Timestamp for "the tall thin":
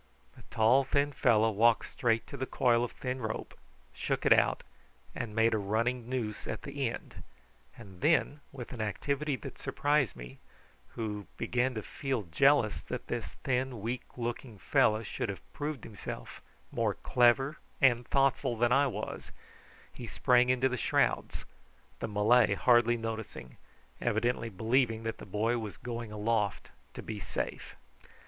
0.35-1.11